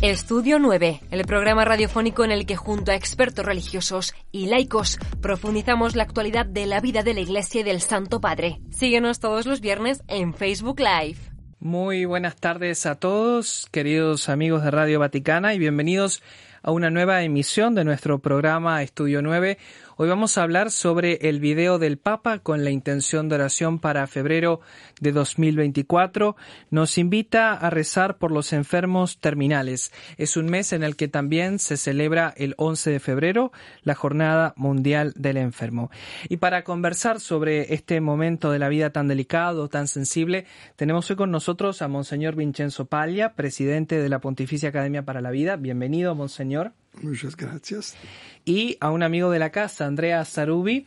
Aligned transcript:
Estudio 0.00 0.60
9, 0.60 1.00
el 1.10 1.24
programa 1.24 1.64
radiofónico 1.64 2.24
en 2.24 2.30
el 2.30 2.46
que 2.46 2.54
junto 2.54 2.92
a 2.92 2.94
expertos 2.94 3.44
religiosos 3.44 4.14
y 4.30 4.46
laicos 4.46 4.96
profundizamos 5.20 5.96
la 5.96 6.04
actualidad 6.04 6.46
de 6.46 6.66
la 6.66 6.78
vida 6.80 7.02
de 7.02 7.14
la 7.14 7.20
Iglesia 7.20 7.62
y 7.62 7.64
del 7.64 7.80
Santo 7.80 8.20
Padre. 8.20 8.60
Síguenos 8.70 9.18
todos 9.18 9.44
los 9.44 9.60
viernes 9.60 10.04
en 10.06 10.34
Facebook 10.34 10.78
Live. 10.78 11.18
Muy 11.58 12.04
buenas 12.04 12.36
tardes 12.36 12.86
a 12.86 12.94
todos, 12.94 13.66
queridos 13.72 14.28
amigos 14.28 14.62
de 14.62 14.70
Radio 14.70 15.00
Vaticana, 15.00 15.52
y 15.54 15.58
bienvenidos 15.58 16.22
a 16.62 16.70
una 16.70 16.90
nueva 16.90 17.24
emisión 17.24 17.74
de 17.74 17.84
nuestro 17.84 18.20
programa 18.20 18.84
Estudio 18.84 19.20
9. 19.20 19.58
Hoy 20.00 20.08
vamos 20.08 20.38
a 20.38 20.44
hablar 20.44 20.70
sobre 20.70 21.28
el 21.28 21.40
video 21.40 21.80
del 21.80 21.98
Papa 21.98 22.38
con 22.38 22.62
la 22.62 22.70
intención 22.70 23.28
de 23.28 23.34
oración 23.34 23.80
para 23.80 24.06
febrero 24.06 24.60
de 25.00 25.10
2024. 25.10 26.36
Nos 26.70 26.98
invita 26.98 27.54
a 27.54 27.68
rezar 27.68 28.16
por 28.16 28.30
los 28.30 28.52
enfermos 28.52 29.18
terminales. 29.18 29.90
Es 30.16 30.36
un 30.36 30.46
mes 30.46 30.72
en 30.72 30.84
el 30.84 30.94
que 30.94 31.08
también 31.08 31.58
se 31.58 31.76
celebra 31.76 32.32
el 32.36 32.54
11 32.58 32.92
de 32.92 33.00
febrero 33.00 33.50
la 33.82 33.96
Jornada 33.96 34.54
Mundial 34.56 35.14
del 35.16 35.36
Enfermo. 35.36 35.90
Y 36.28 36.36
para 36.36 36.62
conversar 36.62 37.18
sobre 37.18 37.74
este 37.74 38.00
momento 38.00 38.52
de 38.52 38.60
la 38.60 38.68
vida 38.68 38.90
tan 38.90 39.08
delicado, 39.08 39.68
tan 39.68 39.88
sensible, 39.88 40.46
tenemos 40.76 41.10
hoy 41.10 41.16
con 41.16 41.32
nosotros 41.32 41.82
a 41.82 41.88
Monseñor 41.88 42.36
Vincenzo 42.36 42.84
Paglia, 42.84 43.34
presidente 43.34 44.00
de 44.00 44.08
la 44.08 44.20
Pontificia 44.20 44.68
Academia 44.68 45.04
para 45.04 45.20
la 45.20 45.32
Vida. 45.32 45.56
Bienvenido, 45.56 46.14
Monseñor. 46.14 46.72
Muchas 47.02 47.36
gracias. 47.36 47.96
Y 48.44 48.76
a 48.80 48.90
un 48.90 49.02
amigo 49.02 49.30
de 49.30 49.38
la 49.38 49.50
casa, 49.50 49.86
Andrea 49.86 50.24
Sarubi, 50.24 50.86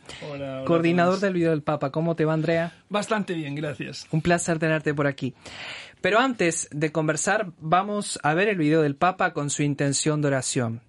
coordinador 0.66 1.20
del 1.20 1.34
video 1.34 1.50
del 1.50 1.62
Papa. 1.62 1.90
¿Cómo 1.90 2.16
te 2.16 2.24
va, 2.24 2.34
Andrea? 2.34 2.72
Bastante 2.88 3.34
bien, 3.34 3.54
gracias. 3.54 4.06
Un 4.10 4.20
placer 4.20 4.58
tenerte 4.58 4.94
por 4.94 5.06
aquí. 5.06 5.34
Pero 6.00 6.18
antes 6.18 6.68
de 6.72 6.90
conversar, 6.90 7.52
vamos 7.60 8.18
a 8.22 8.34
ver 8.34 8.48
el 8.48 8.56
video 8.56 8.82
del 8.82 8.96
Papa 8.96 9.32
con 9.32 9.50
su 9.50 9.62
intención 9.62 10.20
de 10.20 10.28
oración. 10.28 10.80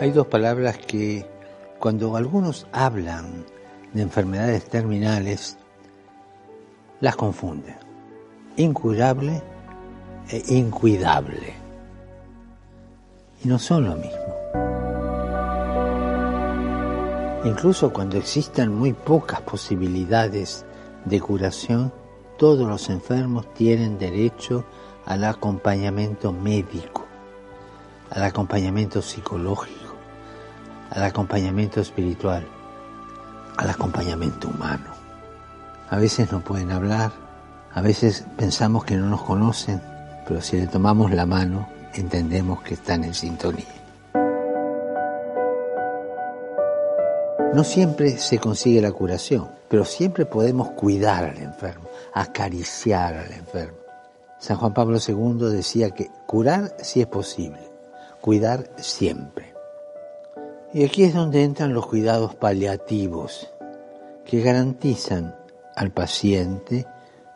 Hay 0.00 0.12
dos 0.12 0.26
palabras 0.28 0.78
que 0.78 1.26
cuando 1.78 2.16
algunos 2.16 2.66
hablan 2.72 3.44
de 3.92 4.02
enfermedades 4.02 4.64
terminales, 4.68 5.58
las 7.00 7.16
confunden. 7.16 7.76
Incurable 8.56 9.42
e 10.28 10.42
incuidable. 10.54 11.54
Y 13.42 13.48
no 13.48 13.58
son 13.58 13.86
lo 13.86 13.96
mismo. 13.96 14.40
Incluso 17.44 17.90
cuando 17.90 18.18
existan 18.18 18.74
muy 18.74 18.92
pocas 18.92 19.40
posibilidades 19.40 20.66
de 21.06 21.20
curación, 21.20 21.92
todos 22.36 22.68
los 22.68 22.90
enfermos 22.90 23.52
tienen 23.54 23.98
derecho 23.98 24.64
al 25.06 25.24
acompañamiento 25.24 26.32
médico, 26.32 27.06
al 28.10 28.24
acompañamiento 28.24 29.00
psicológico, 29.00 29.94
al 30.90 31.04
acompañamiento 31.04 31.80
espiritual, 31.80 32.46
al 33.56 33.70
acompañamiento 33.70 34.48
humano. 34.48 34.99
A 35.90 35.96
veces 35.96 36.30
no 36.30 36.38
pueden 36.38 36.70
hablar, 36.70 37.10
a 37.74 37.80
veces 37.80 38.24
pensamos 38.36 38.84
que 38.84 38.96
no 38.96 39.06
nos 39.06 39.22
conocen, 39.22 39.82
pero 40.24 40.40
si 40.40 40.56
le 40.56 40.68
tomamos 40.68 41.10
la 41.10 41.26
mano, 41.26 41.68
entendemos 41.94 42.62
que 42.62 42.74
están 42.74 43.02
en 43.02 43.12
sintonía. 43.12 43.66
No 47.52 47.64
siempre 47.64 48.18
se 48.18 48.38
consigue 48.38 48.80
la 48.80 48.92
curación, 48.92 49.48
pero 49.68 49.84
siempre 49.84 50.26
podemos 50.26 50.70
cuidar 50.70 51.24
al 51.24 51.38
enfermo, 51.38 51.88
acariciar 52.14 53.14
al 53.14 53.32
enfermo. 53.32 53.78
San 54.38 54.58
Juan 54.58 54.72
Pablo 54.72 54.98
II 55.04 55.50
decía 55.50 55.90
que 55.90 56.08
curar 56.28 56.76
sí 56.80 57.00
es 57.00 57.08
posible, 57.08 57.68
cuidar 58.20 58.70
siempre. 58.76 59.52
Y 60.72 60.84
aquí 60.84 61.02
es 61.02 61.14
donde 61.14 61.42
entran 61.42 61.74
los 61.74 61.88
cuidados 61.88 62.36
paliativos, 62.36 63.50
que 64.24 64.40
garantizan 64.40 65.34
al 65.76 65.90
paciente 65.90 66.86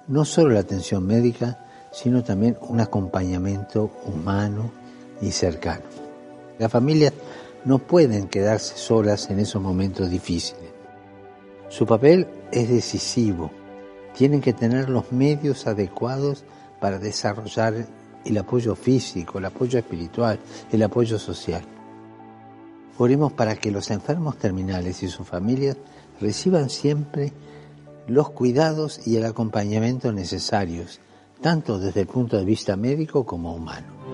no 0.07 0.25
solo 0.25 0.51
la 0.51 0.61
atención 0.61 1.07
médica, 1.07 1.59
sino 1.93 2.23
también 2.23 2.59
un 2.61 2.81
acompañamiento 2.81 3.91
humano 4.07 4.71
y 5.21 5.31
cercano. 5.31 5.85
Las 6.59 6.71
familias 6.71 7.13
no 7.65 7.79
pueden 7.79 8.29
quedarse 8.29 8.77
solas 8.77 9.31
en 9.31 9.39
esos 9.39 9.63
momentos 9.63 10.11
difíciles. 10.11 10.71
Su 11.69 11.87
papel 11.87 12.29
es 12.53 12.69
decisivo. 12.69 13.51
Tienen 14.15 14.41
que 14.41 14.53
tener 14.53 14.89
los 14.89 15.11
medios 15.13 15.67
adecuados 15.67 16.45
para 16.81 16.99
desarrollar 16.99 17.87
el 18.25 18.39
apoyo 18.39 18.75
físico, 18.75 19.39
el 19.39 19.47
apoyo 19.47 19.79
espiritual, 19.79 20.39
el 20.71 20.83
apoyo 20.83 21.19
social. 21.19 21.63
Oremos 22.99 23.33
para 23.33 23.57
que 23.57 23.71
los 23.71 23.91
enfermos 23.91 24.39
terminales 24.39 25.03
y 25.03 25.09
sus 25.09 25.27
familias 25.27 25.77
reciban 26.21 26.71
siempre 26.71 27.33
los 28.07 28.31
cuidados 28.31 29.07
y 29.07 29.17
el 29.17 29.25
acompañamiento 29.25 30.13
necesarios, 30.13 31.01
tanto 31.41 31.79
desde 31.79 32.03
el 32.03 32.07
punto 32.07 32.37
de 32.37 32.45
vista 32.45 32.77
médico 32.77 33.25
como 33.25 33.55
humano. 33.55 34.05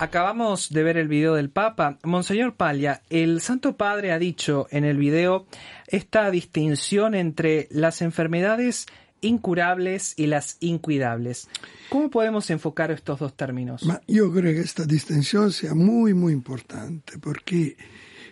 Acabamos 0.00 0.70
de 0.70 0.84
ver 0.84 0.96
el 0.96 1.08
video 1.08 1.34
del 1.34 1.50
Papa. 1.50 1.98
Monseñor 2.04 2.54
Paglia, 2.54 3.02
el 3.10 3.40
Santo 3.40 3.76
Padre 3.76 4.12
ha 4.12 4.20
dicho 4.20 4.68
en 4.70 4.84
el 4.84 4.96
video 4.96 5.46
esta 5.88 6.30
distinción 6.30 7.16
entre 7.16 7.66
las 7.72 8.00
enfermedades 8.00 8.86
incurables 9.20 10.14
y 10.16 10.26
las 10.26 10.56
incuidables. 10.60 11.48
¿Cómo 11.88 12.10
podemos 12.10 12.50
enfocar 12.50 12.90
estos 12.90 13.18
dos 13.18 13.36
términos? 13.36 13.82
yo 14.06 14.32
creo 14.32 14.54
que 14.54 14.60
esta 14.60 14.84
distinción 14.84 15.52
sea 15.52 15.74
muy, 15.74 16.14
muy 16.14 16.32
importante 16.32 17.18
porque 17.18 17.76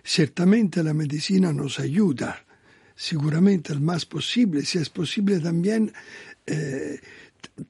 ciertamente 0.03 0.83
la 0.83 0.95
medicina 0.95 1.53
nos 1.53 1.81
ayuda, 1.81 2.45
seguramente 2.95 3.73
el 3.73 3.81
más 3.81 4.07
posible, 4.07 4.65
si 4.65 4.79
es 4.79 4.89
posible 4.89 5.41
también 5.41 5.93
eh, 6.47 7.01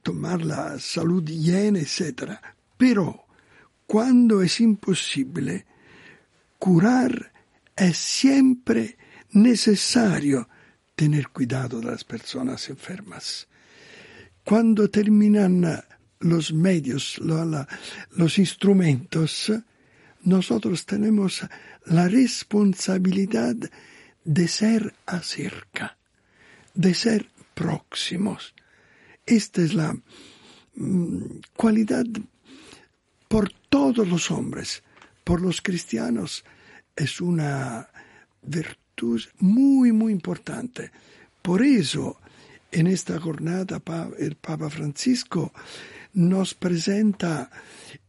tomar 0.02 0.44
la 0.44 0.78
salud 0.78 1.22
bien, 1.22 1.76
etc. 1.76 2.32
Pero 2.76 3.26
cuando 3.86 4.42
es 4.42 4.60
imposible, 4.60 5.66
curar 6.58 7.32
es 7.76 7.96
siempre 7.96 8.96
necesario 9.30 10.48
tener 10.96 11.28
cuidado 11.28 11.80
de 11.80 11.86
las 11.86 12.04
personas 12.04 12.68
enfermas. 12.70 13.46
Cuando 14.42 14.88
terminan 14.88 15.84
los 16.20 16.52
medios, 16.52 17.18
los 17.18 18.38
instrumentos, 18.38 19.52
nosotros 20.22 20.86
tenemos 20.86 21.46
la 21.84 22.08
responsabilidad 22.08 23.54
de 24.24 24.48
ser 24.48 24.94
acerca, 25.04 25.98
de 26.74 26.94
ser 26.94 27.28
próximos. 27.54 28.54
Esta 29.24 29.62
es 29.62 29.74
la 29.74 29.96
mm, 30.74 31.22
cualidad 31.54 32.06
por 33.28 33.52
todos 33.68 34.08
los 34.08 34.30
hombres, 34.30 34.82
por 35.24 35.42
los 35.42 35.60
cristianos, 35.60 36.44
es 36.94 37.20
una 37.20 37.88
virtud 38.42 38.85
muy, 39.40 39.92
muy 39.92 40.12
importante. 40.12 40.90
Por 41.42 41.62
eso, 41.62 42.18
en 42.72 42.86
esta 42.86 43.20
jornada, 43.20 43.80
el 44.18 44.36
Papa 44.36 44.70
Francisco 44.70 45.52
nos 46.14 46.54
presenta 46.54 47.50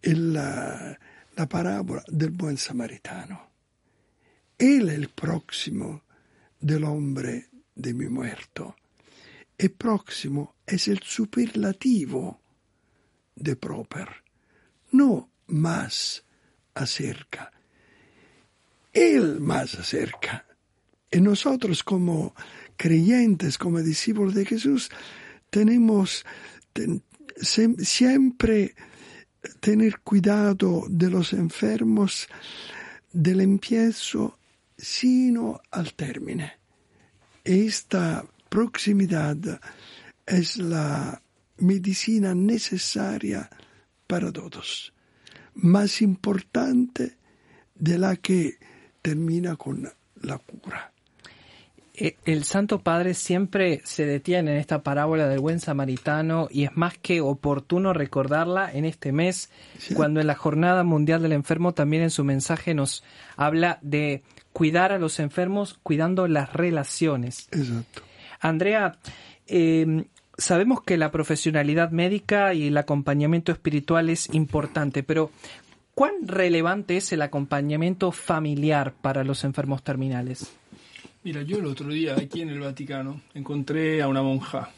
la, 0.01 0.97
la 1.35 1.49
parábola 1.49 2.03
del 2.07 2.31
buen 2.31 2.57
samaritano. 2.57 3.49
Él 4.57 4.89
es 4.89 4.95
el 4.95 5.09
próximo 5.09 6.03
del 6.59 6.83
hombre 6.85 7.49
de 7.75 7.93
mi 7.93 8.07
muerto. 8.07 8.75
El 9.57 9.71
próximo 9.71 10.55
es 10.65 10.87
el 10.87 10.99
superlativo 11.03 12.41
de 13.35 13.55
Proper, 13.55 14.07
no 14.91 15.29
más 15.47 16.23
acerca. 16.73 17.51
Él 18.93 19.39
más 19.39 19.75
acerca. 19.75 20.46
Y 21.11 21.21
nosotros 21.21 21.83
como 21.83 22.35
creyentes, 22.75 23.57
como 23.57 23.81
discípulos 23.81 24.33
de 24.33 24.45
Jesús, 24.45 24.89
tenemos 25.49 26.25
siempre 27.79 28.75
tener 29.59 29.99
cuidado 29.99 30.85
de 30.89 31.09
los 31.09 31.33
enfermos 31.33 32.27
del 33.11 33.41
empiezo 33.41 34.37
sino 34.77 35.61
al 35.71 35.93
término. 35.93 36.45
Esta 37.43 38.25
proximidad 38.49 39.37
es 40.25 40.57
la 40.57 41.21
medicina 41.57 42.35
necesaria 42.35 43.49
para 44.05 44.31
todos, 44.31 44.93
más 45.55 46.01
importante 46.01 47.17
de 47.73 47.97
la 47.97 48.15
que 48.17 48.57
termina 49.01 49.55
con 49.55 49.89
la 50.21 50.37
cura. 50.37 50.93
Eh, 51.99 52.15
el 52.25 52.43
Santo 52.43 52.79
Padre 52.79 53.15
siempre 53.15 53.81
se 53.83 54.05
detiene 54.05 54.51
en 54.51 54.57
esta 54.57 54.83
parábola 54.83 55.27
del 55.27 55.39
buen 55.39 55.59
samaritano 55.59 56.47
y 56.51 56.65
es 56.65 56.77
más 56.77 56.95
que 56.99 57.21
oportuno 57.21 57.91
recordarla 57.91 58.71
en 58.71 58.85
este 58.85 59.11
mes, 59.11 59.49
cuando 59.95 60.21
en 60.21 60.27
la 60.27 60.35
Jornada 60.35 60.83
Mundial 60.83 61.23
del 61.23 61.31
Enfermo 61.31 61.73
también 61.73 62.03
en 62.03 62.11
su 62.11 62.23
mensaje 62.23 62.75
nos 62.75 63.03
habla 63.35 63.79
de 63.81 64.21
cuidar 64.53 64.91
a 64.91 64.99
los 64.99 65.19
enfermos 65.19 65.79
cuidando 65.81 66.27
las 66.27 66.53
relaciones. 66.53 67.49
Exacto. 67.51 68.03
Andrea, 68.39 68.99
em, 69.47 70.05
sabemos 70.37 70.83
que 70.83 70.97
la 70.97 71.09
profesionalidad 71.09 71.89
médica 71.89 72.53
y 72.53 72.67
el 72.67 72.77
acompañamiento 72.77 73.51
espiritual 73.51 74.11
es 74.11 74.31
importante, 74.35 75.01
pero 75.01 75.31
¿cuán 75.95 76.27
relevante 76.27 76.97
es 76.97 77.11
el 77.11 77.23
acompañamiento 77.23 78.11
familiar 78.11 78.93
para 79.01 79.23
los 79.23 79.43
enfermos 79.43 79.81
terminales? 79.81 80.51
Mira, 81.27 81.41
yo 81.41 81.57
el 81.57 81.65
otro 81.65 81.89
día 81.89 82.15
aquí 82.15 82.39
en 82.39 82.47
el 82.47 82.61
Vaticano 82.61 83.19
encontré 83.33 84.01
a 84.01 84.07
una 84.07 84.21
monja. 84.21 84.71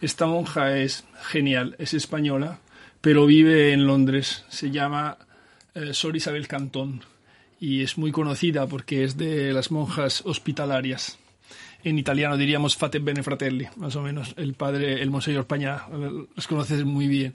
Esta 0.00 0.26
monja 0.26 0.76
es 0.76 1.04
genial, 1.22 1.76
es 1.78 1.94
española, 1.94 2.58
pero 3.00 3.26
vive 3.26 3.72
en 3.72 3.86
Londres. 3.86 4.44
Se 4.48 4.72
llama 4.72 5.18
eh, 5.72 5.94
Sor 5.94 6.16
Isabel 6.16 6.48
Cantón 6.48 7.02
y 7.60 7.82
es 7.82 7.96
muy 7.96 8.10
conocida 8.10 8.66
porque 8.66 9.04
es 9.04 9.16
de 9.16 9.52
las 9.52 9.70
monjas 9.70 10.22
hospitalarias. 10.26 11.16
En 11.84 11.96
italiano 11.96 12.36
diríamos 12.36 12.76
Fate 12.76 12.98
Bene 12.98 13.22
Fratelli, 13.22 13.68
más 13.76 13.94
o 13.94 14.02
menos. 14.02 14.34
El 14.36 14.54
padre, 14.54 15.00
el 15.00 15.12
Monseñor 15.12 15.46
Paña, 15.46 15.86
los 16.34 16.48
conoces 16.48 16.84
muy 16.84 17.06
bien. 17.06 17.34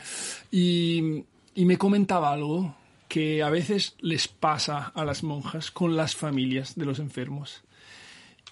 Y 0.51 1.23
me 1.55 1.77
comentaba 1.77 2.33
algo 2.33 2.75
que 3.07 3.41
a 3.41 3.49
veces 3.49 3.95
les 4.01 4.27
pasa 4.27 4.91
a 4.93 5.05
las 5.05 5.23
monjas 5.23 5.71
con 5.71 5.95
las 5.95 6.13
familias 6.13 6.75
de 6.75 6.83
los 6.83 6.99
enfermos 6.99 7.63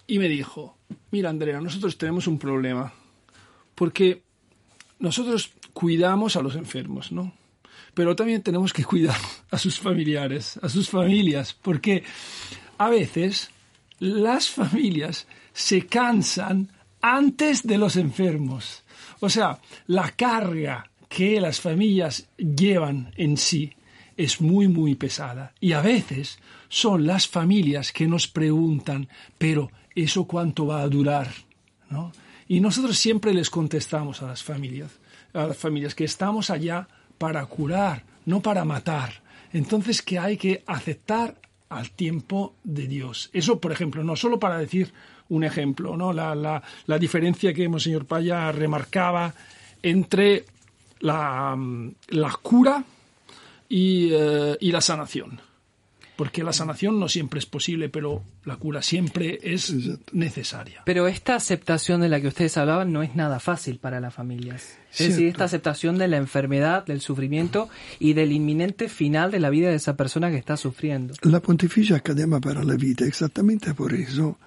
y 0.07 0.19
me 0.19 0.29
dijo, 0.29 0.77
mira 1.11 1.29
Andrea, 1.29 1.59
nosotros 1.61 1.97
tenemos 1.97 2.27
un 2.27 2.39
problema, 2.39 2.93
porque 3.75 4.23
nosotros 4.99 5.51
cuidamos 5.73 6.35
a 6.35 6.41
los 6.41 6.55
enfermos, 6.55 7.11
¿no? 7.11 7.33
Pero 7.93 8.15
también 8.15 8.41
tenemos 8.41 8.73
que 8.73 8.85
cuidar 8.85 9.17
a 9.51 9.57
sus 9.57 9.79
familiares, 9.79 10.57
a 10.63 10.69
sus 10.69 10.89
familias, 10.89 11.53
porque 11.53 12.03
a 12.77 12.89
veces 12.89 13.51
las 13.99 14.49
familias 14.49 15.27
se 15.53 15.85
cansan 15.85 16.71
antes 17.01 17.65
de 17.65 17.77
los 17.77 17.95
enfermos. 17.95 18.83
O 19.19 19.29
sea, 19.29 19.59
la 19.87 20.11
carga 20.11 20.89
que 21.09 21.41
las 21.41 21.59
familias 21.59 22.27
llevan 22.37 23.11
en 23.17 23.37
sí 23.37 23.73
es 24.17 24.41
muy, 24.41 24.67
muy 24.67 24.95
pesada. 24.95 25.53
Y 25.59 25.73
a 25.73 25.81
veces 25.81 26.39
son 26.67 27.05
las 27.05 27.27
familias 27.27 27.91
que 27.93 28.07
nos 28.07 28.27
preguntan, 28.27 29.07
pero 29.37 29.71
¿eso 29.95 30.25
cuánto 30.25 30.65
va 30.65 30.81
a 30.81 30.89
durar? 30.89 31.29
¿No? 31.89 32.11
Y 32.47 32.59
nosotros 32.59 32.97
siempre 32.97 33.33
les 33.33 33.49
contestamos 33.49 34.21
a 34.21 34.27
las 34.27 34.43
familias, 34.43 34.91
a 35.33 35.47
las 35.47 35.57
familias 35.57 35.95
que 35.95 36.03
estamos 36.03 36.49
allá 36.49 36.87
para 37.17 37.45
curar, 37.45 38.03
no 38.25 38.41
para 38.41 38.65
matar. 38.65 39.21
Entonces 39.53 40.01
que 40.01 40.19
hay 40.19 40.37
que 40.37 40.63
aceptar 40.65 41.35
al 41.69 41.91
tiempo 41.91 42.55
de 42.63 42.87
Dios. 42.87 43.29
Eso, 43.33 43.59
por 43.59 43.71
ejemplo, 43.71 44.03
no 44.03 44.15
solo 44.15 44.39
para 44.39 44.57
decir 44.57 44.93
un 45.29 45.43
ejemplo, 45.43 45.97
¿no? 45.97 46.13
La, 46.13 46.33
la, 46.35 46.63
la 46.85 46.97
diferencia 46.97 47.53
que 47.53 47.67
Monseñor 47.67 48.05
Paya 48.05 48.51
remarcaba 48.51 49.33
entre 49.83 50.45
la, 50.99 51.57
la 52.09 52.31
cura 52.41 52.83
y, 53.69 54.09
eh, 54.11 54.57
y 54.59 54.71
la 54.71 54.81
sanación 54.81 55.41
porque 56.17 56.43
la 56.43 56.51
sanación 56.51 56.99
no 56.99 57.07
siempre 57.07 57.39
es 57.39 57.45
posible, 57.45 57.89
pero 57.89 58.23
la 58.43 58.57
cura 58.57 58.81
siempre 58.81 59.39
es 59.43 59.71
necesaria. 60.11 60.81
Pero 60.83 61.07
esta 61.07 61.35
aceptación 61.35 62.01
de 62.01 62.09
la 62.09 62.19
que 62.19 62.27
ustedes 62.27 62.57
hablaban 62.57 62.91
no 62.91 63.03
es 63.03 63.15
nada 63.15 63.39
fácil 63.39 63.77
para 63.77 64.01
las 64.01 64.15
familias. 64.15 64.79
Es 64.91 65.09
decir, 65.09 65.27
esta 65.27 65.43
aceptación 65.43 65.99
de 65.99 66.07
la 66.07 66.17
enfermedad, 66.17 66.85
del 66.85 67.01
sufrimiento 67.01 67.69
y 67.99 68.13
del 68.13 68.31
inminente 68.31 68.89
final 68.89 69.29
de 69.29 69.39
la 69.39 69.51
vida 69.51 69.69
de 69.69 69.75
esa 69.75 69.95
persona 69.95 70.31
que 70.31 70.37
está 70.37 70.57
sufriendo. 70.57 71.13
La 71.21 71.39
Pontificia 71.39 71.97
Academia 71.97 72.39
para 72.39 72.63
la 72.63 72.75
Vida, 72.75 73.05
exactamente 73.05 73.75
por 73.75 73.93
eso, 73.93 74.39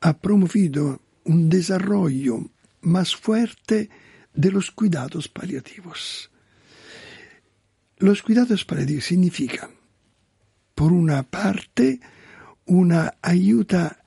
ha 0.00 0.16
promovido 0.16 1.00
un 1.24 1.50
desarrollo 1.50 2.38
más 2.82 3.16
fuerte 3.16 3.90
de 4.32 4.52
los 4.52 4.70
cuidados 4.70 5.26
paliativos. 5.26 6.29
Los 8.00 8.22
cuidados 8.22 8.64
paliativos 8.64 9.04
significan 9.04 9.70
por 10.74 10.90
una 10.90 11.22
parte, 11.22 12.00
una 12.64 13.12
ayuda, 13.20 14.02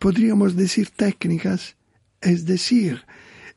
podríamos 0.00 0.56
decir 0.56 0.90
técnicas, 0.90 1.76
es 2.20 2.46
decir, 2.46 3.04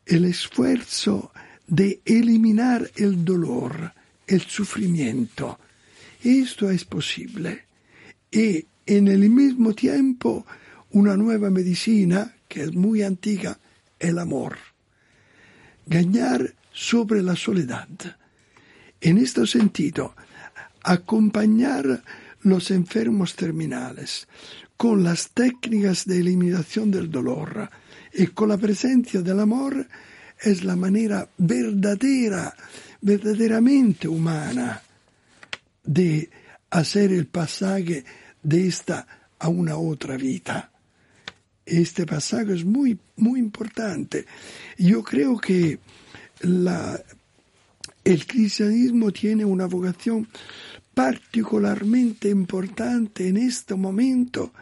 el 0.06 0.26
esfuerzo 0.26 1.32
de 1.66 2.00
eliminar 2.06 2.92
el 2.96 3.26
dolor, 3.26 3.94
el 4.28 4.42
sufrimiento. 4.42 5.58
Esto 6.24 6.70
es 6.70 6.86
posible. 6.86 7.66
Y 8.30 8.68
en 8.86 9.08
el 9.08 9.28
mismo 9.32 9.74
tiempo, 9.74 10.46
una 10.92 11.18
nueva 11.18 11.50
medicina, 11.50 12.36
que 12.48 12.62
es 12.62 12.76
muy 12.76 13.02
antigua, 13.02 13.58
el 13.98 14.20
amor. 14.20 14.58
Ganar 15.88 16.54
sobre 16.72 17.24
la 17.24 17.36
soledad. 17.36 17.90
En 19.02 19.18
este 19.18 19.48
sentido, 19.48 20.16
acompañar 20.84 22.04
los 22.42 22.72
enfermos 22.72 23.36
terminales, 23.36 24.28
con 24.78 25.04
las 25.04 25.32
técnicas 25.32 26.06
de 26.06 26.20
eliminación 26.20 26.90
del 26.90 27.12
dolor 27.12 27.70
y 28.14 28.28
con 28.28 28.50
la 28.50 28.58
presencia 28.58 29.22
del 29.22 29.40
amor, 29.40 29.88
es 30.40 30.64
la 30.64 30.76
manera 30.76 31.28
verdadera, 31.38 32.56
verdaderamente 33.02 34.08
humana 34.08 34.82
de 35.84 36.30
hacer 36.72 37.12
el 37.12 37.28
pasaje 37.28 38.04
de 38.42 38.68
esta 38.68 39.06
a 39.38 39.50
una 39.50 39.78
otra 39.78 40.18
vida. 40.18 40.72
Este 41.66 42.06
pasaje 42.06 42.54
es 42.54 42.66
muy, 42.66 42.98
muy 43.18 43.40
importante. 43.40 44.26
Yo 44.78 45.04
creo 45.04 45.38
que 45.38 45.80
la, 46.42 47.00
el 48.04 48.26
cristianismo 48.26 49.12
tiene 49.12 49.46
una 49.46 49.68
vocación 49.68 50.28
particularmente 50.94 52.30
importante 52.30 53.28
en 53.28 53.38
este 53.38 53.76
momento 53.76 54.54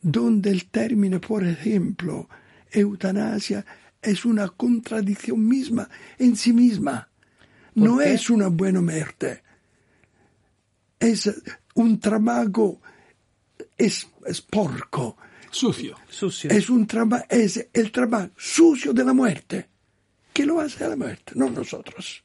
donde 0.00 0.50
el 0.50 0.66
término, 0.66 1.20
por 1.20 1.44
ejemplo, 1.44 2.28
eutanasia, 2.70 3.64
es 4.02 4.24
una 4.24 4.48
contradicción 4.48 5.46
misma 5.46 5.88
en 6.18 6.36
sí 6.36 6.52
misma. 6.52 7.08
No 7.74 8.00
es 8.00 8.28
una 8.28 8.48
buena 8.48 8.82
muerte. 8.82 9.42
Es 11.00 11.30
un 11.74 11.98
trabajo, 11.98 12.80
es, 13.76 14.06
es 14.26 14.40
porco. 14.42 15.16
Sucio. 15.50 15.96
Sucio. 16.08 16.50
Es, 16.50 16.68
un 16.68 16.86
es 17.30 17.68
el 17.72 17.90
trabajo 17.90 18.30
sucio 18.36 18.92
de 18.92 19.04
la 19.04 19.12
muerte. 19.12 19.68
que 20.32 20.44
lo 20.44 20.60
hace 20.60 20.84
a 20.84 20.88
la 20.88 20.96
muerte? 20.96 21.32
No 21.34 21.48
nosotros. 21.48 22.24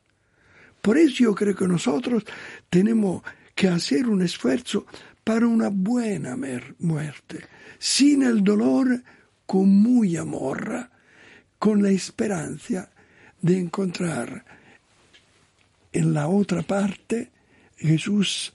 Por 0.90 0.98
eso 0.98 1.18
yo 1.26 1.36
creo 1.36 1.56
que 1.56 1.68
nosotros 1.68 2.24
tenemos 2.68 3.22
que 3.54 3.68
hacer 3.68 4.08
un 4.08 4.24
esfuerzo 4.24 4.88
para 5.24 5.46
una 5.46 5.70
buena 5.70 6.36
muerte, 6.80 7.46
sin 7.78 8.24
el 8.24 8.44
dolor, 8.44 9.04
con 9.46 9.70
muy 9.70 10.18
amor, 10.18 10.90
con 11.60 11.84
la 11.84 11.92
esperanza 11.92 12.90
de 13.40 13.60
encontrar 13.60 14.44
en 15.94 16.12
la 16.12 16.28
otra 16.28 16.64
parte 16.64 17.30
Jesús, 17.78 18.52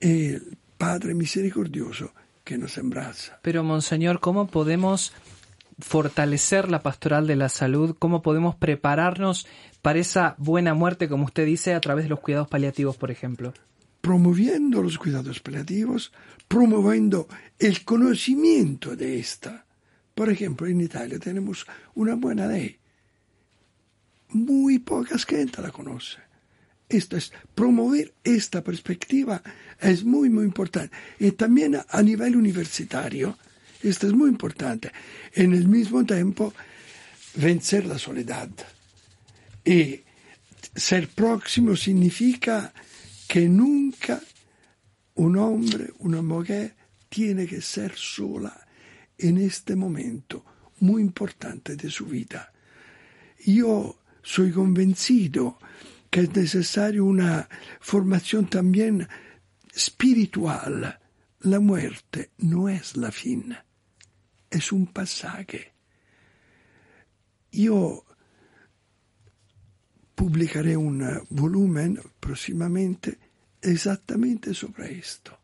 el 0.00 0.56
Padre 0.78 1.12
misericordioso 1.12 2.14
que 2.42 2.56
nos 2.56 2.78
embraza. 2.78 3.38
Pero, 3.42 3.62
Monseñor, 3.64 4.18
¿cómo 4.20 4.46
podemos 4.46 5.12
fortalecer 5.80 6.70
la 6.70 6.82
pastoral 6.82 7.26
de 7.26 7.36
la 7.36 7.48
salud? 7.48 7.96
¿Cómo 7.98 8.22
podemos 8.22 8.54
prepararnos 8.56 9.46
para 9.82 9.98
esa 9.98 10.34
buena 10.38 10.74
muerte, 10.74 11.08
como 11.08 11.24
usted 11.24 11.46
dice, 11.46 11.74
a 11.74 11.80
través 11.80 12.04
de 12.04 12.10
los 12.10 12.20
cuidados 12.20 12.48
paliativos, 12.48 12.96
por 12.96 13.10
ejemplo? 13.10 13.52
Promoviendo 14.00 14.82
los 14.82 14.98
cuidados 14.98 15.40
paliativos, 15.40 16.12
promoviendo 16.48 17.28
el 17.58 17.84
conocimiento 17.84 18.96
de 18.96 19.18
esta. 19.18 19.66
Por 20.14 20.30
ejemplo, 20.30 20.66
en 20.66 20.80
Italia 20.80 21.18
tenemos 21.18 21.66
una 21.94 22.14
buena 22.14 22.46
ley. 22.46 22.76
Muy 24.30 24.78
poca 24.78 25.18
gente 25.18 25.60
la 25.60 25.70
conoce. 25.70 26.18
Esto 26.88 27.16
es 27.16 27.32
promover 27.54 28.12
esta 28.24 28.64
perspectiva 28.64 29.40
es 29.80 30.04
muy 30.04 30.28
muy 30.28 30.44
importante 30.44 30.94
y 31.20 31.30
también 31.30 31.78
a 31.88 32.02
nivel 32.02 32.34
universitario 32.34 33.38
esto 33.82 34.06
es 34.06 34.12
muy 34.12 34.28
importante 34.28 34.92
en 35.32 35.52
el 35.54 35.68
mismo 35.68 36.04
tiempo 36.04 36.52
vencer 37.34 37.86
la 37.86 37.98
soledad 37.98 38.50
y 39.64 40.00
ser 40.74 41.08
próximo 41.08 41.76
significa 41.76 42.72
que 43.26 43.48
nunca 43.48 44.20
un 45.14 45.36
hombre, 45.36 45.92
una 45.98 46.22
mujer, 46.22 46.74
tiene 47.08 47.46
que 47.46 47.60
ser 47.60 47.92
sola 47.96 48.66
en 49.18 49.38
este 49.38 49.76
momento 49.76 50.44
muy 50.80 51.02
importante 51.02 51.76
de 51.76 51.90
su 51.90 52.06
vida. 52.06 52.52
Yo 53.44 54.00
soy 54.22 54.50
convencido 54.50 55.58
que 56.10 56.20
es 56.20 56.34
necesaria 56.34 57.02
una 57.02 57.48
formación 57.80 58.48
también 58.48 59.06
espiritual. 59.74 60.98
La 61.40 61.60
muerte 61.60 62.30
no 62.38 62.68
es 62.68 62.96
la 62.96 63.12
fin, 63.12 63.56
es 64.50 64.72
un 64.72 64.86
pasaje. 64.86 65.72
Yo 67.52 68.04
publicaré 70.14 70.76
un 70.76 71.26
volumen 71.30 71.98
próximamente 72.18 73.18
exactamente 73.62 74.52
sobre 74.54 74.98
esto. 74.98 75.38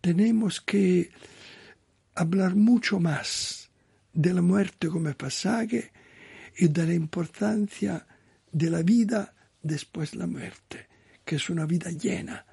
Tenemos 0.00 0.60
que 0.60 1.10
hablar 2.14 2.54
mucho 2.54 2.98
más 2.98 3.70
de 4.12 4.34
la 4.34 4.42
muerte 4.42 4.88
como 4.88 5.12
pasaje 5.14 5.92
y 6.56 6.68
de 6.68 6.86
la 6.86 6.94
importancia 6.94 8.06
de 8.50 8.70
la 8.70 8.82
después 9.62 10.12
de 10.12 10.18
la 10.18 10.26
muerte, 10.26 10.88
que 11.24 11.36
es 11.36 11.48
una 11.48 11.64
vida 11.66 11.90
llena. 11.90 12.44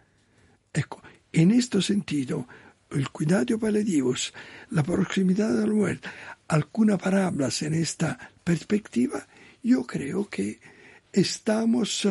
Ecco, 0.72 1.02
en 1.32 1.52
este 1.52 1.82
sentido, 1.82 2.48
el 2.92 3.10
cuidado 3.10 3.60
para 3.60 3.80
Dios, 3.80 4.34
la 4.72 4.84
proximidad 4.84 5.50
de 5.50 5.68
la 5.68 5.74
muerte, 5.74 6.10
algunas 6.48 7.00
palabras 7.00 7.62
en 7.62 7.76
esta 7.76 8.18
perspectiva, 8.44 9.28
yo 9.62 9.86
creo 9.86 10.28
que 10.28 10.60
estamos, 11.12 12.08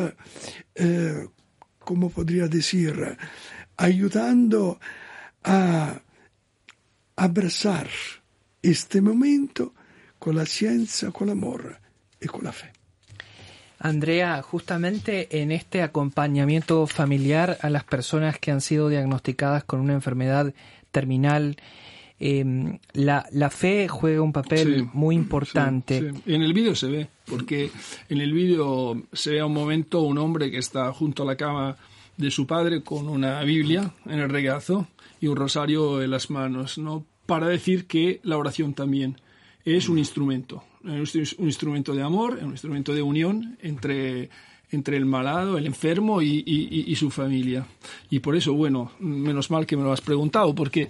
eh, 0.75 1.27
como 1.79 2.09
podría 2.09 2.47
decir, 2.47 3.17
ayudando 3.77 4.79
a 5.43 6.01
abrazar 7.15 7.89
este 8.61 9.01
momento 9.01 9.73
con 10.17 10.35
la 10.35 10.45
ciencia, 10.45 11.11
con 11.11 11.29
el 11.29 11.33
amor 11.33 11.79
y 12.19 12.27
con 12.27 12.43
la 12.43 12.51
fe. 12.51 12.78
Andrea, 13.79 14.41
justamente 14.41 15.41
en 15.41 15.51
este 15.51 15.81
acompañamiento 15.81 16.85
familiar 16.85 17.57
a 17.61 17.69
las 17.69 17.85
personas 17.85 18.37
que 18.37 18.51
han 18.51 18.61
sido 18.61 18.89
diagnosticadas 18.89 19.63
con 19.63 19.79
una 19.79 19.93
enfermedad 19.93 20.53
terminal, 20.91 21.55
em, 22.19 22.79
la, 22.91 23.25
la, 23.31 23.49
fe 23.49 23.87
juega 23.87 24.21
un 24.21 24.33
papel 24.33 24.89
muy 24.93 25.15
importante. 25.15 26.11
En 26.25 26.41
el 26.41 26.53
vídeo 26.53 26.75
se 26.75 26.87
ve, 26.87 27.09
porque 27.25 27.71
en 28.09 28.19
el 28.19 28.33
vídeo 28.33 29.01
se 29.13 29.31
ve 29.31 29.39
a 29.39 29.45
un 29.45 29.53
momento 29.53 30.01
un 30.01 30.17
hombre 30.17 30.51
que 30.51 30.57
está 30.57 30.91
junto 30.91 31.23
a 31.23 31.25
la 31.25 31.37
cama 31.37 31.77
de 32.17 32.31
su 32.31 32.45
padre 32.45 32.83
con 32.83 33.07
una 33.07 33.41
Biblia 33.43 33.93
en 34.05 34.19
el 34.19 34.29
regazo 34.29 34.87
y 35.21 35.27
un 35.27 35.37
rosario 35.37 36.01
en 36.01 36.11
las 36.11 36.29
manos, 36.29 36.77
¿no? 36.77 37.05
Para 37.25 37.47
decir 37.47 37.87
que 37.87 38.19
la 38.23 38.37
oración 38.37 38.73
también 38.73 39.15
es 39.63 39.87
un 39.87 39.97
instrumento, 39.97 40.63
un 40.83 41.47
instrumento 41.47 41.93
de 41.93 42.01
amor, 42.01 42.39
un 42.41 42.51
instrumento 42.51 42.93
de 42.93 43.01
unión 43.01 43.57
entre, 43.61 44.29
entre 44.71 44.97
el 44.97 45.05
malado, 45.05 45.57
el 45.57 45.65
enfermo 45.65 46.21
y, 46.21 46.95
su 46.95 47.09
familia. 47.09 47.65
Y 48.09 48.19
por 48.19 48.35
eso, 48.35 48.53
bueno, 48.53 48.91
menos 48.99 49.49
mal 49.51 49.65
que 49.65 49.77
me 49.77 49.83
lo 49.83 49.91
has 49.91 50.01
preguntado, 50.01 50.53
porque 50.55 50.89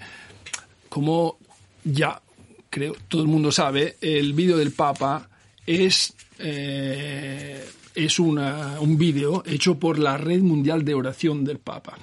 como 0.90 1.38
ya 1.84 2.22
creo 2.70 2.96
todo 3.08 3.22
el 3.22 3.28
mundo 3.28 3.52
sabe, 3.52 3.98
el 4.02 4.34
vídeo 4.34 4.58
del 4.58 4.72
Papa 4.72 5.30
es, 5.66 6.14
eh, 6.40 7.66
es 7.96 8.20
una, 8.20 8.80
un 8.80 8.98
vídeo 8.98 9.44
hecho 9.46 9.80
por 9.80 9.98
la 9.98 10.18
Red 10.18 10.42
Mundial 10.42 10.84
de 10.84 10.94
Oración 10.94 11.44
del 11.44 11.60
Papa. 11.60 11.98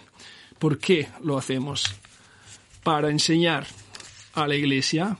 ¿Por 0.59 0.78
qué 0.78 1.09
lo 1.23 1.37
hacemos? 1.37 1.95
Para 2.83 3.11
enseñar 3.11 3.66
a 4.35 4.47
la 4.47 4.55
Iglesia 4.55 5.19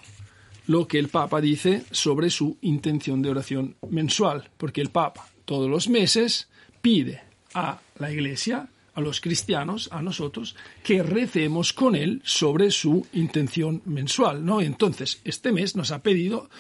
lo 0.67 0.87
que 0.87 0.99
el 0.99 1.09
Papa 1.09 1.41
dice 1.41 1.85
sobre 1.91 2.31
su 2.31 2.59
intención 2.61 3.23
de 3.23 3.31
oración 3.31 3.77
mensual, 3.89 4.51
porque 4.57 4.81
el 4.81 4.91
Papa 4.91 5.29
todos 5.45 5.71
los 5.71 5.89
meses 5.89 6.49
pide 6.83 7.23
a 7.55 7.79
la 7.99 8.13
Iglesia, 8.13 8.69
a 8.95 9.01
los 9.01 9.21
cristianos, 9.21 9.89
a 9.93 10.03
nosotros, 10.03 10.57
que 10.83 11.03
recemos 11.03 11.73
con 11.73 11.95
él 11.95 12.21
sobre 12.25 12.71
su 12.71 13.07
intención 13.13 13.81
mensual, 13.87 14.45
¿no? 14.45 14.61
Entonces, 14.61 15.21
este 15.25 15.53
mes 15.53 15.77
nos 15.77 15.93
ha 15.93 16.03
pedido 16.03 16.51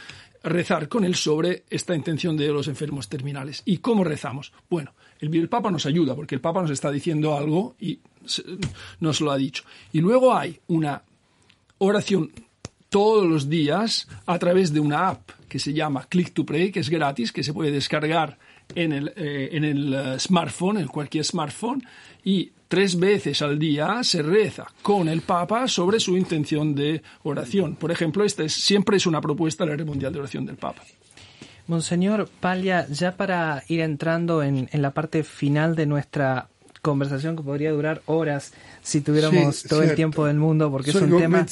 rezar 0.42 0.88
con 0.88 1.04
él 1.04 1.16
sobre 1.16 1.64
esta 1.70 1.96
intención 1.96 2.36
de 2.36 2.48
los 2.48 2.68
enfermos 2.68 3.08
terminales. 3.08 3.62
¿Y 3.64 3.78
cómo 3.78 4.04
rezamos? 4.04 4.52
Bueno, 4.70 4.94
el, 5.18 5.34
el 5.34 5.48
Papa 5.48 5.70
nos 5.70 5.86
ayuda, 5.86 6.14
porque 6.14 6.36
el 6.36 6.40
Papa 6.40 6.62
nos 6.62 6.70
está 6.70 6.90
diciendo 6.90 7.36
algo 7.36 7.75
y 7.80 7.98
nos 9.00 9.20
lo 9.20 9.30
ha 9.32 9.36
dicho. 9.36 9.64
Y 9.92 10.00
luego 10.00 10.34
hay 10.34 10.60
una 10.68 11.02
oración 11.78 12.30
todos 12.88 13.26
los 13.26 13.48
días 13.48 14.08
a 14.26 14.38
través 14.38 14.72
de 14.72 14.80
una 14.80 15.08
app 15.08 15.30
que 15.48 15.58
se 15.58 15.72
llama 15.72 16.06
Click 16.08 16.32
to 16.32 16.44
Pray, 16.44 16.70
que 16.70 16.80
es 16.80 16.90
gratis, 16.90 17.32
que 17.32 17.42
se 17.42 17.52
puede 17.52 17.70
descargar 17.70 18.38
en 18.74 18.92
el, 18.92 19.12
eh, 19.16 19.50
en 19.52 19.64
el 19.64 19.94
eh, 19.94 20.18
smartphone, 20.18 20.78
en 20.78 20.88
cualquier 20.88 21.24
smartphone, 21.24 21.82
y 22.24 22.52
tres 22.68 22.98
veces 22.98 23.42
al 23.42 23.58
día 23.58 24.02
se 24.02 24.22
reza 24.22 24.66
con 24.82 25.08
el 25.08 25.22
Papa 25.22 25.68
sobre 25.68 26.00
su 26.00 26.16
intención 26.16 26.74
de 26.74 27.02
oración. 27.22 27.76
Por 27.76 27.90
ejemplo, 27.90 28.24
esta 28.24 28.42
es, 28.42 28.52
siempre 28.52 28.96
es 28.96 29.06
una 29.06 29.20
propuesta 29.20 29.64
de 29.64 29.70
la 29.70 29.76
Red 29.76 29.86
Mundial 29.86 30.12
de 30.12 30.18
Oración 30.18 30.46
del 30.46 30.56
Papa. 30.56 30.82
Monseñor 31.68 32.28
Palia, 32.40 32.86
ya 32.88 33.16
para 33.16 33.64
ir 33.68 33.80
entrando 33.80 34.42
en, 34.42 34.68
en 34.70 34.82
la 34.82 34.92
parte 34.92 35.24
final 35.24 35.74
de 35.74 35.86
nuestra 35.86 36.48
conversación 36.83 37.37
que 37.37 37.42
podría 37.42 37.73
durar 37.73 38.02
horas 38.06 38.52
si 38.83 39.00
tuviéramos 39.00 39.62
todo 39.64 39.83
el 39.83 39.95
tiempo 39.95 40.26
del 40.26 40.37
mundo, 40.37 40.71
porque 40.71 40.90
es 40.90 40.97
un 40.97 41.18
tema 41.18 41.47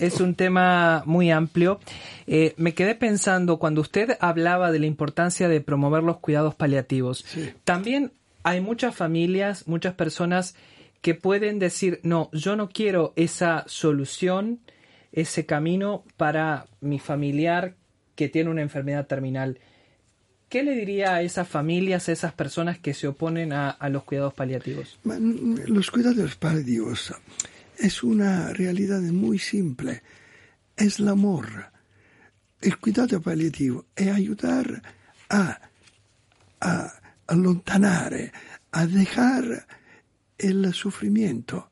es 0.00 0.20
un 0.20 0.34
tema 0.34 1.02
muy 1.06 1.30
amplio. 1.30 1.80
Eh, 2.26 2.54
me 2.56 2.74
quedé 2.74 2.94
pensando 2.94 3.58
cuando 3.58 3.80
usted 3.80 4.16
hablaba 4.20 4.72
de 4.72 4.78
la 4.80 4.86
importancia 4.86 5.48
de 5.48 5.60
promover 5.60 6.02
los 6.02 6.18
cuidados 6.18 6.54
paliativos. 6.54 7.24
También 7.64 8.12
hay 8.42 8.60
muchas 8.60 8.94
familias, 8.94 9.66
muchas 9.66 9.94
personas 9.94 10.54
que 11.00 11.14
pueden 11.14 11.58
decir 11.58 12.00
no, 12.02 12.30
yo 12.32 12.56
no 12.56 12.68
quiero 12.68 13.12
esa 13.16 13.64
solución, 13.66 14.60
ese 15.12 15.46
camino 15.46 16.02
para 16.16 16.66
mi 16.80 16.98
familiar 16.98 17.74
que 18.14 18.28
tiene 18.28 18.50
una 18.50 18.62
enfermedad 18.62 19.06
terminal. 19.06 19.58
¿Qué 20.54 20.62
le 20.62 20.76
diría 20.76 21.16
a 21.16 21.22
esas 21.22 21.48
familias, 21.48 22.08
a 22.08 22.12
esas 22.12 22.32
personas 22.32 22.78
que 22.78 22.94
se 22.94 23.08
oponen 23.08 23.52
a, 23.52 23.76
los 23.88 24.04
cuidados 24.04 24.34
paliativos? 24.34 25.00
Los 25.02 25.90
cuidados 25.90 26.36
paliativos 26.36 27.12
es 27.76 28.04
una 28.04 28.52
realidad 28.52 29.00
muy 29.00 29.40
simple, 29.40 30.04
es 30.76 31.00
el 31.00 31.08
amor. 31.08 31.72
El 32.60 32.78
cuidado 32.78 33.20
paliativo 33.20 33.86
es 33.96 34.06
ayudar 34.06 34.80
a, 35.28 35.60
a 36.60 36.92
allontanare, 37.26 38.30
a 38.70 38.86
dejar 38.86 39.66
el 40.38 40.72
sufrimiento. 40.72 41.68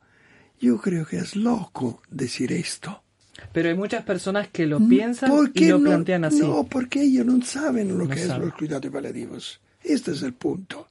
Yo 0.59 0.77
creo 0.77 1.05
que 1.05 1.19
es 1.19 1.37
loco 1.37 2.01
decir 2.09 2.51
esto. 2.51 3.02
Pero 3.51 3.69
hay 3.69 3.75
muchas 3.75 4.03
personas 4.03 4.47
que 4.49 4.65
lo 4.65 4.79
piensan 4.87 5.31
y 5.53 5.65
lo 5.65 5.81
plantean 5.81 6.25
así. 6.25 6.39
No, 6.39 6.63
porque 6.65 7.01
ellos 7.01 7.25
no 7.25 7.41
saben 7.43 7.97
lo 7.97 8.07
que 8.07 8.21
es 8.21 8.27
los 8.27 8.53
cuidados 8.53 8.91
paliativos. 8.91 9.59
Este 9.81 10.11
es 10.11 10.21
el 10.21 10.33
punto. 10.33 10.87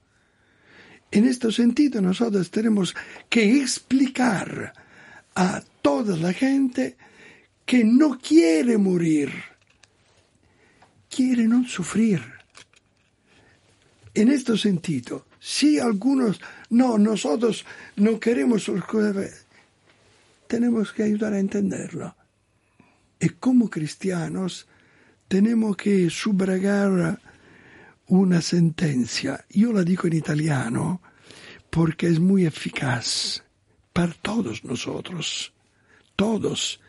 En 1.11 1.27
este 1.27 1.53
sentido, 1.53 2.01
nosotros 2.01 2.51
tenemos 2.51 2.95
que 3.29 3.61
explicar 3.61 4.73
a 5.35 5.63
toda 5.83 6.17
la 6.17 6.33
gente 6.33 6.97
que 7.65 7.85
no 7.85 8.19
quiere 8.19 8.79
morir, 8.79 9.31
quiere 11.15 11.47
no 11.47 11.67
sufrir. 11.67 12.23
En 14.15 14.31
este 14.31 14.59
sentido, 14.59 15.27
si 15.39 15.79
algunos, 15.79 16.41
no, 16.71 16.99
nosotros 16.99 17.65
no 17.97 18.19
queremos, 18.19 18.71
tenemos 20.47 20.93
que 20.93 21.03
ayudar 21.05 21.35
a 21.35 21.39
entenderlo. 21.39 22.15
Y 23.23 23.29
como 23.29 23.71
cristianos 23.71 24.67
tenemos 25.29 25.77
que 25.77 26.11
subragar 26.11 27.21
una 28.09 28.43
sentencia. 28.43 29.45
Yo 29.49 29.73
la 29.73 29.85
digo 29.85 30.09
en 30.09 30.15
italiano 30.15 31.01
porque 31.71 32.09
es 32.09 32.19
muy 32.19 32.47
eficaz 32.47 33.45
para 33.93 34.13
todos 34.15 34.65
nosotros, 34.65 35.53
todos. 36.17 36.81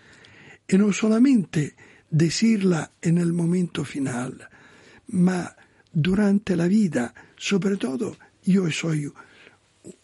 Y 0.68 0.80
no 0.80 0.92
solamente 0.92 1.76
decirla 2.10 2.90
en 3.00 3.20
el 3.20 3.32
momento 3.32 3.86
final, 3.86 4.50
ma 5.10 5.56
durante 5.92 6.56
la 6.56 6.68
vida, 6.68 7.14
sobre 7.38 7.78
todo 7.78 8.18
yo 8.42 8.72
soy 8.72 9.08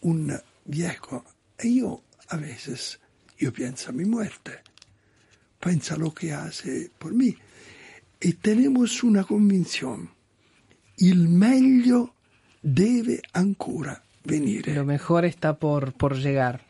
un 0.02 0.32
viejo 0.64 1.24
y 1.60 1.80
yo 1.80 2.04
a 2.28 2.36
veces 2.36 3.00
yo 3.36 3.52
pienso 3.52 3.90
a 3.90 3.92
mi 3.92 4.04
muerte 4.04 4.69
pensa 5.60 5.96
lo 5.96 6.12
que 6.12 6.32
hace 6.32 6.90
por 6.98 7.12
mí. 7.12 7.36
Y 8.20 8.34
tenemos 8.34 9.02
una 9.02 9.24
convinción, 9.24 10.10
il 10.96 11.28
meglio 11.28 12.14
debe 12.62 13.22
ancora 13.32 14.02
venire. 14.24 14.74
Lo 14.74 14.84
mejor 14.84 15.24
está 15.24 15.58
por, 15.58 15.92
por 15.92 16.16
llegar. 16.16 16.64